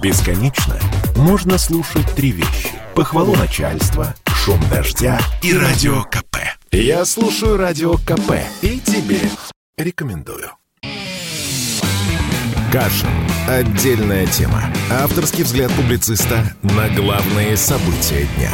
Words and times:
Бесконечно 0.00 0.78
можно 1.16 1.58
слушать 1.58 2.06
три 2.14 2.30
вещи. 2.30 2.70
Похвалу 2.94 3.34
начальства, 3.34 4.14
шум 4.26 4.60
дождя 4.70 5.18
и 5.42 5.52
радио 5.52 6.04
КП. 6.04 6.36
Я 6.70 7.04
слушаю 7.04 7.56
радио 7.56 7.94
КП 7.94 8.34
и 8.62 8.78
тебе 8.78 9.20
рекомендую. 9.76 10.50
Кашин. 12.72 13.08
Отдельная 13.48 14.26
тема. 14.26 14.62
Авторский 14.90 15.42
взгляд 15.42 15.72
публициста 15.72 16.44
на 16.62 16.88
главные 16.90 17.56
события 17.56 18.28
дня. 18.36 18.52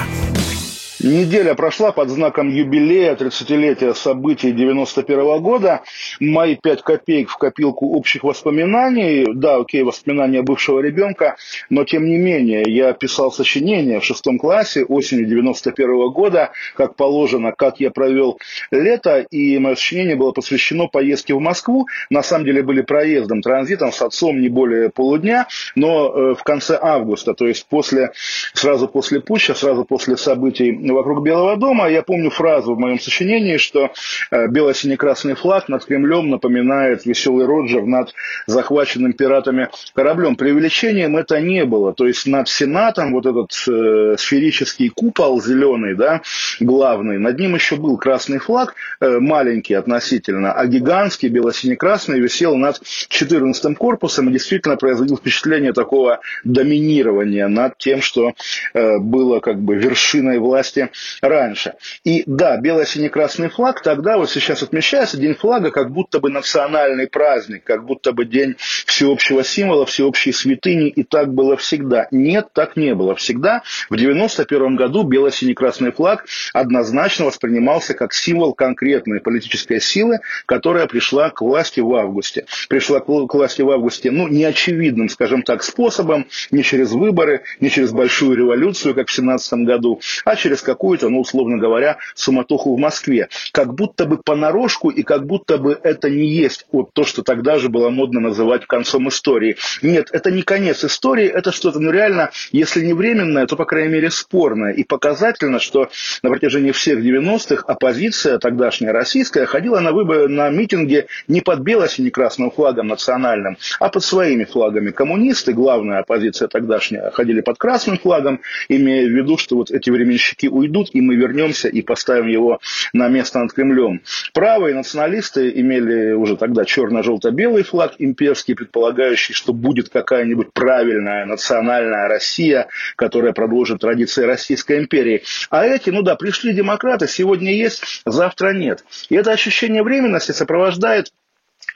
Неделя 1.04 1.54
прошла 1.54 1.92
под 1.92 2.08
знаком 2.08 2.48
юбилея 2.48 3.14
30-летия 3.14 3.92
событий 3.92 4.52
91 4.52 5.20
-го 5.20 5.38
года. 5.38 5.82
Мои 6.18 6.56
пять 6.56 6.80
копеек 6.80 7.28
в 7.28 7.36
копилку 7.36 7.94
общих 7.94 8.24
воспоминаний. 8.24 9.26
Да, 9.34 9.56
окей, 9.56 9.82
воспоминания 9.82 10.40
бывшего 10.40 10.80
ребенка, 10.80 11.36
но 11.68 11.84
тем 11.84 12.06
не 12.06 12.16
менее 12.16 12.62
я 12.66 12.94
писал 12.94 13.30
сочинение 13.30 14.00
в 14.00 14.04
шестом 14.04 14.38
классе 14.38 14.82
осенью 14.82 15.26
91 15.26 15.90
-го 15.90 16.10
года, 16.10 16.52
как 16.74 16.96
положено, 16.96 17.52
как 17.52 17.80
я 17.80 17.90
провел 17.90 18.38
лето, 18.70 19.26
и 19.30 19.58
мое 19.58 19.74
сочинение 19.74 20.16
было 20.16 20.32
посвящено 20.32 20.86
поездке 20.86 21.34
в 21.34 21.40
Москву. 21.40 21.86
На 22.08 22.22
самом 22.22 22.46
деле 22.46 22.62
были 22.62 22.80
проездом, 22.80 23.42
транзитом 23.42 23.92
с 23.92 24.00
отцом 24.00 24.40
не 24.40 24.48
более 24.48 24.88
полудня, 24.88 25.48
но 25.74 26.08
э, 26.08 26.34
в 26.34 26.42
конце 26.44 26.78
августа, 26.80 27.34
то 27.34 27.46
есть 27.46 27.66
после, 27.68 28.12
сразу 28.54 28.88
после 28.88 29.20
путча, 29.20 29.54
сразу 29.54 29.84
после 29.84 30.16
событий 30.16 30.72
вокруг 30.94 31.22
Белого 31.22 31.56
дома. 31.56 31.88
Я 31.88 32.02
помню 32.02 32.30
фразу 32.30 32.74
в 32.74 32.78
моем 32.78 32.98
сочинении, 32.98 33.56
что 33.56 33.90
э, 34.30 34.48
бело-сине-красный 34.48 35.34
флаг 35.34 35.68
над 35.68 35.84
Кремлем 35.84 36.30
напоминает 36.30 37.04
веселый 37.04 37.46
Роджер 37.46 37.84
над 37.84 38.14
захваченным 38.46 39.12
пиратами 39.12 39.68
кораблем. 39.94 40.36
Преувеличением 40.36 41.16
это 41.16 41.40
не 41.40 41.64
было. 41.64 41.92
То 41.92 42.06
есть 42.06 42.26
над 42.26 42.48
Сенатом 42.48 43.12
вот 43.12 43.26
этот 43.26 43.52
э, 43.68 44.16
сферический 44.18 44.88
купол 44.88 45.40
зеленый, 45.42 45.94
да, 45.94 46.22
главный, 46.60 47.18
над 47.18 47.38
ним 47.38 47.54
еще 47.54 47.76
был 47.76 47.96
красный 47.96 48.38
флаг, 48.38 48.74
э, 49.00 49.18
маленький 49.18 49.74
относительно, 49.74 50.52
а 50.52 50.66
гигантский 50.66 51.28
бело-сине-красный 51.28 52.20
висел 52.20 52.56
над 52.56 52.80
14 52.82 53.76
корпусом 53.76 54.28
и 54.28 54.32
действительно 54.32 54.76
производил 54.76 55.16
впечатление 55.16 55.72
такого 55.72 56.20
доминирования 56.44 57.48
над 57.48 57.78
тем, 57.78 58.00
что 58.00 58.32
э, 58.72 58.98
было 58.98 59.40
как 59.40 59.60
бы 59.60 59.76
вершиной 59.76 60.38
власти 60.38 60.83
раньше. 61.20 61.74
И 62.04 62.22
да, 62.26 62.56
бело-синий-красный 62.56 63.48
флаг 63.48 63.82
тогда, 63.82 64.16
вот 64.16 64.30
сейчас 64.30 64.62
отмечается, 64.62 65.16
День 65.16 65.34
флага, 65.34 65.70
как 65.70 65.90
будто 65.90 66.20
бы 66.20 66.30
национальный 66.30 67.06
праздник, 67.06 67.64
как 67.64 67.84
будто 67.84 68.12
бы 68.12 68.24
день 68.24 68.56
всеобщего 68.58 69.42
символа, 69.42 69.86
всеобщей 69.86 70.32
святыни, 70.32 70.88
и 70.88 71.02
так 71.02 71.32
было 71.32 71.56
всегда. 71.56 72.08
Нет, 72.10 72.48
так 72.52 72.76
не 72.76 72.94
было 72.94 73.14
всегда. 73.14 73.62
В 73.88 73.96
91 73.96 74.76
году 74.76 75.02
бело-синий-красный 75.04 75.92
флаг 75.92 76.26
однозначно 76.52 77.24
воспринимался 77.24 77.94
как 77.94 78.12
символ 78.12 78.54
конкретной 78.54 79.20
политической 79.20 79.80
силы, 79.80 80.18
которая 80.46 80.86
пришла 80.86 81.30
к 81.30 81.40
власти 81.40 81.80
в 81.80 81.94
августе. 81.94 82.46
Пришла 82.68 83.00
к 83.00 83.08
власти 83.08 83.62
в 83.62 83.70
августе, 83.70 84.10
ну, 84.10 84.28
неочевидным, 84.28 85.08
скажем 85.08 85.42
так, 85.42 85.62
способом, 85.62 86.26
не 86.50 86.62
через 86.62 86.92
выборы, 86.92 87.42
не 87.60 87.70
через 87.70 87.92
большую 87.92 88.36
революцию, 88.36 88.94
как 88.94 89.08
в 89.08 89.12
17 89.12 89.60
году, 89.60 90.00
а 90.24 90.36
через 90.36 90.60
какую-то, 90.64 91.08
ну, 91.08 91.20
условно 91.20 91.58
говоря, 91.58 91.98
суматоху 92.14 92.74
в 92.74 92.78
Москве. 92.78 93.28
Как 93.52 93.74
будто 93.74 94.06
бы 94.06 94.18
понарошку 94.18 94.90
и 94.90 95.02
как 95.02 95.26
будто 95.26 95.58
бы 95.58 95.78
это 95.82 96.10
не 96.10 96.26
есть 96.26 96.66
вот 96.72 96.92
то, 96.92 97.04
что 97.04 97.22
тогда 97.22 97.58
же 97.58 97.68
было 97.68 97.90
модно 97.90 98.20
называть 98.20 98.66
концом 98.66 99.08
истории. 99.08 99.56
Нет, 99.82 100.08
это 100.12 100.30
не 100.30 100.42
конец 100.42 100.84
истории, 100.84 101.26
это 101.26 101.52
что-то, 101.52 101.78
ну, 101.78 101.90
реально, 101.90 102.30
если 102.52 102.84
не 102.84 102.92
временное, 102.92 103.46
то, 103.46 103.56
по 103.56 103.64
крайней 103.64 103.92
мере, 103.92 104.10
спорное. 104.10 104.72
И 104.72 104.84
показательно, 104.84 105.58
что 105.58 105.88
на 106.22 106.30
протяжении 106.30 106.72
всех 106.72 107.00
90-х 107.00 107.64
оппозиция 107.66 108.38
тогдашняя 108.38 108.92
российская 108.92 109.46
ходила 109.46 109.80
на 109.80 109.92
выборы, 109.92 110.28
на 110.28 110.50
митинги 110.50 111.06
не 111.28 111.40
под 111.40 111.60
бело-сине-красным 111.60 112.50
флагом 112.50 112.88
национальным, 112.88 113.56
а 113.80 113.88
под 113.88 114.02
своими 114.02 114.44
флагами. 114.44 114.90
Коммунисты, 114.90 115.52
главная 115.52 116.00
оппозиция 116.00 116.48
тогдашняя, 116.48 117.10
ходили 117.10 117.40
под 117.40 117.58
красным 117.58 117.98
флагом, 117.98 118.40
имея 118.68 119.06
в 119.06 119.10
виду, 119.10 119.36
что 119.38 119.56
вот 119.56 119.70
эти 119.70 119.90
временщики 119.90 120.46
уйдут, 120.54 120.90
и 120.92 121.00
мы 121.00 121.16
вернемся 121.16 121.68
и 121.68 121.82
поставим 121.82 122.28
его 122.28 122.60
на 122.92 123.08
место 123.08 123.40
над 123.40 123.52
Кремлем. 123.52 124.02
Правые 124.32 124.74
националисты 124.74 125.50
имели 125.50 126.12
уже 126.12 126.36
тогда 126.36 126.64
черно-желто-белый 126.64 127.62
флаг 127.64 127.94
имперский, 127.98 128.54
предполагающий, 128.54 129.34
что 129.34 129.52
будет 129.52 129.88
какая-нибудь 129.88 130.52
правильная 130.52 131.26
национальная 131.26 132.08
Россия, 132.08 132.68
которая 132.96 133.32
продолжит 133.32 133.80
традиции 133.80 134.24
Российской 134.24 134.78
империи. 134.78 135.22
А 135.50 135.66
эти, 135.66 135.90
ну 135.90 136.02
да, 136.02 136.16
пришли 136.16 136.52
демократы, 136.52 137.08
сегодня 137.08 137.52
есть, 137.52 138.02
завтра 138.06 138.52
нет. 138.52 138.84
И 139.08 139.14
это 139.16 139.32
ощущение 139.32 139.82
временности 139.82 140.32
сопровождает 140.32 141.12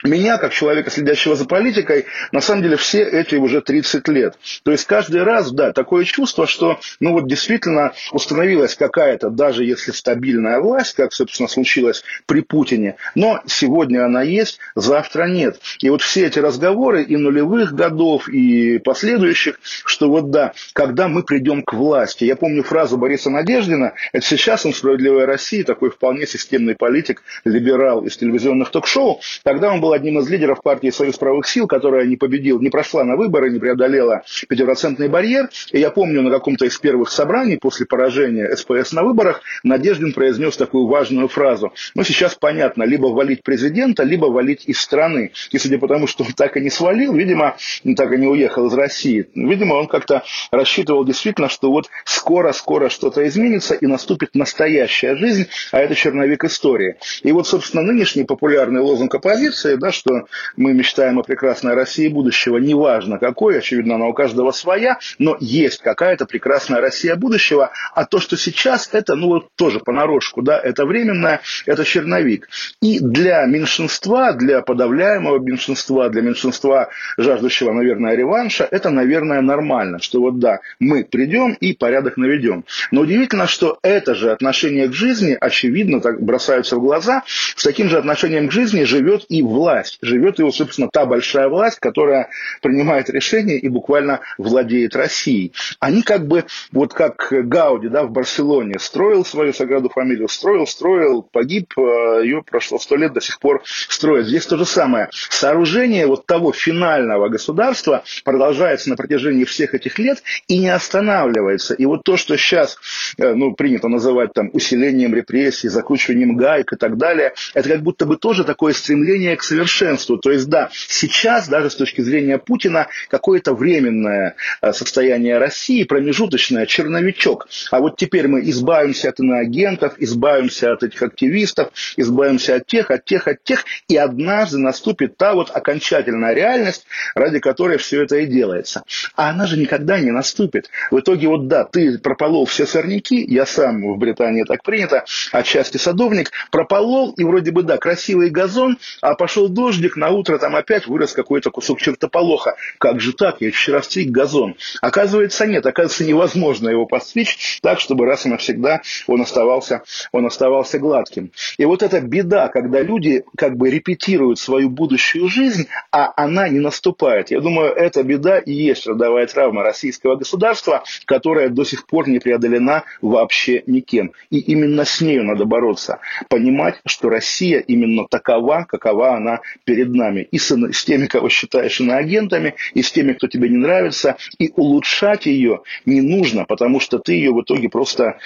меня, 0.03 0.37
как 0.37 0.53
человека, 0.53 0.89
следящего 0.89 1.35
за 1.35 1.45
политикой, 1.45 2.05
на 2.31 2.39
самом 2.39 2.63
деле 2.63 2.77
все 2.77 3.03
эти 3.03 3.35
уже 3.35 3.61
30 3.61 4.07
лет. 4.07 4.37
То 4.63 4.71
есть 4.71 4.85
каждый 4.85 5.23
раз, 5.23 5.51
да, 5.51 5.73
такое 5.73 6.05
чувство, 6.05 6.47
что, 6.47 6.79
ну 6.99 7.11
вот 7.11 7.27
действительно 7.27 7.93
установилась 8.11 8.75
какая-то, 8.75 9.29
даже 9.29 9.65
если 9.65 9.91
стабильная 9.91 10.59
власть, 10.61 10.95
как, 10.95 11.11
собственно, 11.11 11.49
случилось 11.49 12.03
при 12.25 12.41
Путине, 12.41 12.95
но 13.15 13.41
сегодня 13.45 14.05
она 14.05 14.21
есть, 14.21 14.59
завтра 14.75 15.25
нет. 15.27 15.59
И 15.81 15.89
вот 15.89 16.01
все 16.01 16.27
эти 16.27 16.39
разговоры 16.39 17.03
и 17.03 17.17
нулевых 17.17 17.73
годов, 17.73 18.29
и 18.29 18.77
последующих, 18.77 19.59
что 19.61 20.09
вот 20.09 20.31
да, 20.31 20.53
когда 20.73 21.09
мы 21.09 21.23
придем 21.23 21.61
к 21.61 21.73
власти. 21.73 22.23
Я 22.23 22.37
помню 22.37 22.63
фразу 22.63 22.97
Бориса 22.97 23.29
Надеждина, 23.29 23.93
это 24.13 24.25
сейчас 24.25 24.65
он 24.65 24.73
«Справедливая 24.73 25.25
Россия», 25.25 25.63
такой 25.65 25.89
вполне 25.89 26.25
системный 26.25 26.75
политик, 26.75 27.21
либерал 27.43 28.05
из 28.05 28.15
телевизионных 28.15 28.69
ток-шоу, 28.69 29.19
тогда 29.43 29.73
он 29.73 29.81
был 29.81 29.88
был 29.89 29.93
одним 29.93 30.19
из 30.19 30.29
лидеров 30.29 30.61
партии 30.61 30.91
«Союз 30.91 31.17
правых 31.17 31.47
сил», 31.47 31.65
которая 31.65 32.05
не 32.05 32.15
победила, 32.15 32.59
не 32.59 32.69
прошла 32.69 33.03
на 33.03 33.15
выборы, 33.15 33.49
не 33.49 33.57
преодолела 33.57 34.21
пятипроцентный 34.47 35.07
барьер. 35.07 35.49
И 35.71 35.79
я 35.79 35.89
помню 35.89 36.21
на 36.21 36.29
каком-то 36.29 36.65
из 36.65 36.77
первых 36.77 37.09
собраний 37.09 37.57
после 37.57 37.87
поражения 37.87 38.55
СПС 38.55 38.91
на 38.91 39.03
выборах 39.03 39.41
Надеждин 39.63 40.13
произнес 40.13 40.57
такую 40.57 40.85
важную 40.85 41.27
фразу. 41.27 41.73
Ну, 41.95 42.03
сейчас 42.03 42.35
понятно, 42.35 42.83
либо 42.83 43.07
валить 43.07 43.41
президента, 43.41 44.03
либо 44.03 44.27
валить 44.27 44.65
из 44.67 44.79
страны. 44.79 45.31
И 45.49 45.57
судя 45.57 45.79
по 45.79 45.87
тому, 45.87 46.05
что 46.05 46.23
он 46.23 46.33
так 46.33 46.55
и 46.55 46.61
не 46.61 46.69
свалил, 46.69 47.13
видимо, 47.15 47.55
так 47.97 48.13
и 48.13 48.17
не 48.17 48.27
уехал 48.27 48.67
из 48.67 48.73
России, 48.75 49.27
видимо, 49.33 49.73
он 49.73 49.87
как-то 49.87 50.21
рассчитывал 50.51 51.03
действительно, 51.03 51.49
что 51.49 51.71
вот 51.71 51.89
скоро-скоро 52.05 52.89
что-то 52.89 53.27
изменится 53.27 53.73
и 53.73 53.87
наступит 53.87 54.35
настоящая 54.35 55.15
жизнь, 55.15 55.47
а 55.71 55.79
это 55.79 55.95
черновик 55.95 56.43
истории. 56.43 56.97
И 57.23 57.31
вот, 57.31 57.47
собственно, 57.47 57.81
нынешний 57.81 58.23
популярный 58.23 58.81
лозунг 58.81 59.15
оппозиции 59.15 59.78
да, 59.79 59.91
что 59.91 60.27
мы 60.55 60.73
мечтаем 60.73 61.19
о 61.19 61.23
прекрасной 61.23 61.73
России 61.73 62.07
будущего, 62.07 62.57
неважно 62.57 63.17
какой, 63.17 63.57
очевидно, 63.57 63.95
она 63.95 64.07
у 64.07 64.13
каждого 64.13 64.51
своя, 64.51 64.99
но 65.17 65.37
есть 65.39 65.81
какая-то 65.81 66.25
прекрасная 66.25 66.81
Россия 66.81 67.15
будущего, 67.15 67.71
а 67.93 68.05
то, 68.05 68.19
что 68.19 68.37
сейчас, 68.37 68.89
это, 68.91 69.15
ну, 69.15 69.27
вот 69.27 69.47
тоже 69.55 69.79
понарошку, 69.79 70.41
да, 70.41 70.59
это 70.59 70.85
временное, 70.85 71.41
это 71.65 71.85
черновик. 71.85 72.49
И 72.81 72.99
для 72.99 73.45
меньшинства, 73.45 74.33
для 74.33 74.61
подавляемого 74.61 75.39
меньшинства, 75.39 76.09
для 76.09 76.21
меньшинства, 76.21 76.89
жаждущего, 77.17 77.71
наверное, 77.71 78.15
реванша, 78.15 78.67
это, 78.69 78.89
наверное, 78.89 79.41
нормально, 79.41 79.99
что 79.99 80.19
вот 80.21 80.39
да, 80.39 80.59
мы 80.79 81.03
придем 81.03 81.53
и 81.53 81.73
порядок 81.73 82.17
наведем. 82.17 82.65
Но 82.91 83.01
удивительно, 83.01 83.47
что 83.47 83.79
это 83.81 84.15
же 84.15 84.31
отношение 84.31 84.87
к 84.87 84.93
жизни, 84.93 85.37
очевидно, 85.39 86.01
так 86.01 86.21
бросаются 86.21 86.75
в 86.75 86.81
глаза, 86.81 87.23
с 87.55 87.63
таким 87.63 87.89
же 87.89 87.97
отношением 87.97 88.49
к 88.49 88.51
жизни 88.51 88.83
живет 88.83 89.25
и 89.29 89.41
власть 89.41 89.68
власть. 89.69 89.99
Живет 90.01 90.39
его, 90.39 90.51
собственно, 90.51 90.89
та 90.91 91.05
большая 91.05 91.47
власть, 91.47 91.79
которая 91.79 92.29
принимает 92.61 93.09
решения 93.09 93.57
и 93.57 93.69
буквально 93.69 94.21
владеет 94.37 94.95
Россией. 94.95 95.53
Они 95.79 96.01
как 96.01 96.27
бы, 96.27 96.45
вот 96.71 96.93
как 96.93 97.27
Гауди 97.31 97.87
да, 97.87 98.03
в 98.03 98.11
Барселоне, 98.11 98.79
строил 98.79 99.23
свою 99.25 99.53
Саграду 99.53 99.89
фамилию, 99.89 100.27
строил, 100.27 100.65
строил, 100.65 101.21
погиб, 101.21 101.73
э, 101.77 102.21
ее 102.23 102.43
прошло 102.43 102.79
сто 102.79 102.95
лет, 102.95 103.13
до 103.13 103.21
сих 103.21 103.39
пор 103.39 103.61
строят. 103.65 104.27
Здесь 104.27 104.45
то 104.45 104.57
же 104.57 104.65
самое. 104.65 105.09
Сооружение 105.11 106.07
вот 106.07 106.25
того 106.25 106.51
финального 106.51 107.29
государства 107.29 108.03
продолжается 108.23 108.89
на 108.89 108.95
протяжении 108.95 109.43
всех 109.43 109.73
этих 109.73 109.99
лет 109.99 110.23
и 110.47 110.57
не 110.57 110.69
останавливается. 110.69 111.73
И 111.75 111.85
вот 111.85 112.03
то, 112.03 112.17
что 112.17 112.37
сейчас 112.37 112.77
э, 113.17 113.33
ну, 113.33 113.53
принято 113.53 113.87
называть 113.87 114.33
там, 114.33 114.49
усилением 114.53 115.13
репрессий, 115.13 115.69
закручиванием 115.69 116.35
гаек 116.35 116.73
и 116.73 116.75
так 116.75 116.97
далее, 116.97 117.33
это 117.53 117.69
как 117.69 117.81
будто 117.81 118.05
бы 118.05 118.17
тоже 118.17 118.43
такое 118.43 118.73
стремление 118.73 119.35
к 119.35 119.43
совершенству 119.43 119.58
совершенству. 119.59 120.17
То 120.17 120.31
есть, 120.31 120.47
да, 120.47 120.69
сейчас, 120.71 121.47
даже 121.47 121.69
с 121.69 121.75
точки 121.75 122.01
зрения 122.01 122.37
Путина, 122.37 122.87
какое-то 123.09 123.53
временное 123.53 124.35
э, 124.61 124.73
состояние 124.73 125.37
России, 125.37 125.83
промежуточное, 125.83 126.65
черновичок. 126.65 127.47
А 127.71 127.79
вот 127.79 127.97
теперь 127.97 128.27
мы 128.27 128.41
избавимся 128.49 129.09
от 129.09 129.19
иноагентов, 129.19 129.95
избавимся 129.97 130.71
от 130.71 130.83
этих 130.83 131.01
активистов, 131.01 131.69
избавимся 131.97 132.55
от 132.55 132.67
тех, 132.67 132.91
от 132.91 133.05
тех, 133.05 133.27
от 133.27 133.43
тех, 133.43 133.65
и 133.87 133.97
однажды 133.97 134.57
наступит 134.57 135.17
та 135.17 135.33
вот 135.33 135.51
окончательная 135.53 136.33
реальность, 136.33 136.85
ради 137.15 137.39
которой 137.39 137.77
все 137.77 138.03
это 138.03 138.17
и 138.17 138.25
делается. 138.25 138.83
А 139.15 139.29
она 139.29 139.45
же 139.45 139.57
никогда 139.57 139.99
не 139.99 140.11
наступит. 140.11 140.69
В 140.91 140.99
итоге, 140.99 141.27
вот 141.27 141.47
да, 141.47 141.65
ты 141.65 141.97
прополол 141.97 142.45
все 142.45 142.65
сорняки, 142.65 143.21
я 143.27 143.45
сам 143.45 143.93
в 143.93 143.97
Британии 143.97 144.43
так 144.43 144.63
принято, 144.63 145.03
отчасти 145.31 145.77
садовник, 145.77 146.31
прополол, 146.51 147.11
и 147.11 147.23
вроде 147.23 147.51
бы, 147.51 147.63
да, 147.63 147.77
красивый 147.77 148.29
газон, 148.29 148.77
а 149.01 149.15
пошел 149.15 149.48
дождик, 149.49 149.95
на 149.95 150.09
утро 150.09 150.37
там 150.37 150.55
опять 150.55 150.87
вырос 150.87 151.13
какой-то 151.13 151.51
кусок 151.51 151.79
чертополоха. 151.81 152.55
Как 152.77 152.99
же 153.01 153.13
так? 153.13 153.37
Я 153.41 153.51
вчера 153.51 153.81
стриг 153.81 154.11
газон. 154.11 154.55
Оказывается, 154.81 155.45
нет. 155.45 155.65
Оказывается, 155.65 156.05
невозможно 156.05 156.69
его 156.69 156.85
постричь 156.85 157.59
так, 157.61 157.79
чтобы 157.79 158.05
раз 158.05 158.25
и 158.25 158.29
навсегда 158.29 158.81
он 159.07 159.21
оставался, 159.21 159.83
он 160.11 160.25
оставался 160.25 160.79
гладким. 160.79 161.31
И 161.57 161.65
вот 161.65 161.83
эта 161.83 162.01
беда, 162.01 162.47
когда 162.47 162.81
люди 162.81 163.23
как 163.37 163.57
бы 163.57 163.69
репетируют 163.69 164.39
свою 164.39 164.69
будущую 164.69 165.27
жизнь, 165.27 165.67
а 165.91 166.11
она 166.15 166.49
не 166.49 166.59
наступает. 166.59 167.31
Я 167.31 167.41
думаю, 167.41 167.73
эта 167.73 168.03
беда 168.03 168.39
и 168.39 168.51
есть 168.51 168.87
родовая 168.87 169.27
травма 169.27 169.63
российского 169.63 170.15
государства, 170.15 170.83
которая 171.05 171.49
до 171.49 171.63
сих 171.63 171.85
пор 171.85 172.07
не 172.07 172.19
преодолена 172.19 172.83
вообще 173.01 173.63
никем. 173.67 174.11
И 174.29 174.39
именно 174.39 174.85
с 174.85 175.01
нею 175.01 175.23
надо 175.23 175.45
бороться. 175.45 175.99
Понимать, 176.29 176.75
что 176.85 177.09
Россия 177.09 177.59
именно 177.59 178.05
такова, 178.09 178.65
какова 178.67 179.15
она 179.15 179.28
перед 179.63 179.89
нами. 179.93 180.27
И 180.31 180.37
с, 180.37 180.51
с 180.51 180.85
теми, 180.85 181.07
кого 181.07 181.29
считаешь 181.29 181.79
иноагентами, 181.79 182.55
и 182.73 182.81
с 182.81 182.91
теми, 182.91 183.13
кто 183.13 183.27
тебе 183.27 183.49
не 183.49 183.57
нравится. 183.57 184.17
И 184.39 184.51
улучшать 184.55 185.25
ее 185.25 185.61
не 185.85 186.01
нужно, 186.01 186.45
потому 186.45 186.79
что 186.79 186.99
ты 186.99 187.13
ее 187.13 187.31
в 187.31 187.41
итоге 187.41 187.69
просто 187.69 188.17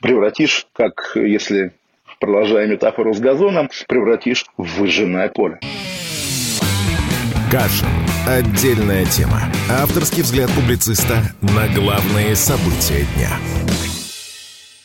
превратишь, 0.00 0.66
как 0.72 1.12
если 1.14 1.72
продолжая 2.20 2.66
метафору 2.66 3.14
с 3.14 3.18
газоном, 3.18 3.68
превратишь 3.88 4.46
в 4.56 4.78
выжженное 4.78 5.28
поле. 5.28 5.58
Кашин. 7.50 7.88
Отдельная 8.26 9.04
тема. 9.04 9.42
Авторский 9.68 10.22
взгляд 10.22 10.50
публициста 10.52 11.18
на 11.42 11.66
главные 11.74 12.36
события 12.36 13.04
дня. 13.16 13.91